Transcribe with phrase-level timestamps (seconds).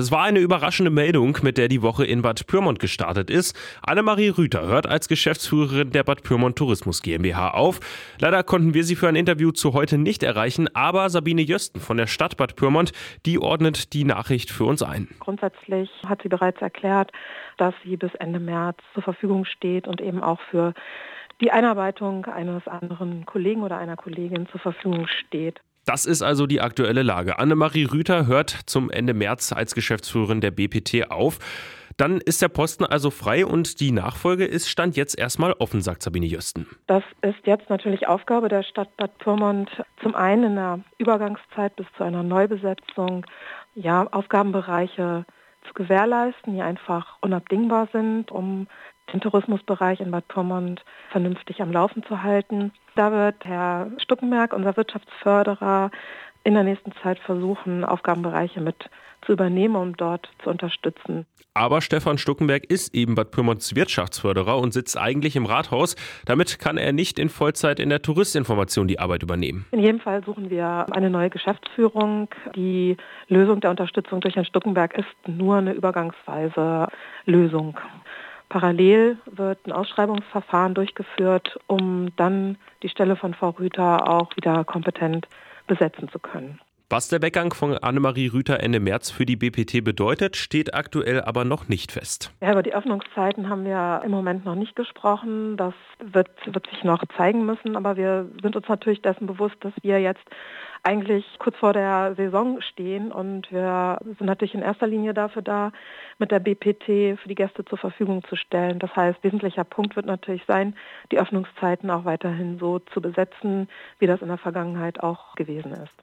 [0.00, 3.54] Es war eine überraschende Meldung, mit der die Woche in Bad Pyrmont gestartet ist.
[3.82, 7.80] Annemarie Rüther hört als Geschäftsführerin der Bad Pyrmont Tourismus GmbH auf.
[8.18, 11.98] Leider konnten wir sie für ein Interview zu heute nicht erreichen, aber Sabine Jösten von
[11.98, 12.92] der Stadt Bad Pyrmont,
[13.26, 15.06] die ordnet die Nachricht für uns ein.
[15.18, 17.12] Grundsätzlich hat sie bereits erklärt,
[17.58, 20.72] dass sie bis Ende März zur Verfügung steht und eben auch für
[21.42, 25.60] die Einarbeitung eines anderen Kollegen oder einer Kollegin zur Verfügung steht.
[25.90, 27.40] Das ist also die aktuelle Lage.
[27.40, 31.40] Annemarie Rüther hört zum Ende März als Geschäftsführerin der BPT auf.
[31.96, 36.04] Dann ist der Posten also frei und die Nachfolge ist Stand jetzt erstmal offen, sagt
[36.04, 36.68] Sabine Jösten.
[36.86, 39.68] Das ist jetzt natürlich Aufgabe der Stadt Bad Pyrmont,
[40.00, 43.26] zum einen in der Übergangszeit bis zu einer Neubesetzung,
[43.74, 45.26] ja, Aufgabenbereiche
[45.66, 48.66] zu gewährleisten, die einfach unabdingbar sind, um
[49.12, 52.72] den Tourismusbereich in Bad Pyrmont vernünftig am Laufen zu halten.
[52.94, 55.90] Da wird Herr Stuckenberg, unser Wirtschaftsförderer,
[56.50, 58.90] in der nächsten Zeit versuchen, Aufgabenbereiche mit
[59.24, 61.26] zu übernehmen, um dort zu unterstützen.
[61.54, 65.94] Aber Stefan Stuckenberg ist eben Bad Pyrmonts Wirtschaftsförderer und sitzt eigentlich im Rathaus.
[66.24, 69.66] Damit kann er nicht in Vollzeit in der Touristinformation die Arbeit übernehmen.
[69.70, 72.28] In jedem Fall suchen wir eine neue Geschäftsführung.
[72.56, 72.96] Die
[73.28, 76.88] Lösung der Unterstützung durch Herrn Stuckenberg ist nur eine übergangsweise
[77.26, 77.78] Lösung.
[78.50, 85.28] Parallel wird ein Ausschreibungsverfahren durchgeführt, um dann die Stelle von Frau Rüther auch wieder kompetent
[85.66, 86.60] besetzen zu können.
[86.92, 91.44] Was der Weggang von Annemarie Rüther Ende März für die BPT bedeutet, steht aktuell aber
[91.44, 92.32] noch nicht fest.
[92.40, 95.56] Ja, über die Öffnungszeiten haben wir im Moment noch nicht gesprochen.
[95.56, 99.72] Das wird, wird sich noch zeigen müssen, aber wir sind uns natürlich dessen bewusst, dass
[99.82, 100.24] wir jetzt
[100.82, 105.70] eigentlich kurz vor der Saison stehen und wir sind natürlich in erster Linie dafür da,
[106.18, 108.80] mit der BPT für die Gäste zur Verfügung zu stellen.
[108.80, 110.74] Das heißt, wesentlicher Punkt wird natürlich sein,
[111.12, 113.68] die Öffnungszeiten auch weiterhin so zu besetzen,
[114.00, 116.00] wie das in der Vergangenheit auch gewesen ist.